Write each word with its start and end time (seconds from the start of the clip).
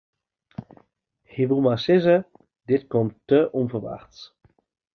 Hy 1.31 1.43
woe 1.49 1.61
mar 1.65 1.79
sizze: 1.85 2.17
dit 2.69 2.83
komt 2.91 3.15
te 3.29 3.39
ûnferwachts. 3.59 4.19